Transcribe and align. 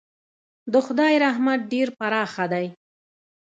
د 0.71 0.73
خدای 0.85 1.13
رحمت 1.25 1.59
ډېر 1.73 1.87
پراخه 1.97 2.45
دی. 2.53 2.65